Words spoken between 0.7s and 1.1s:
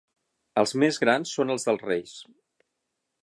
més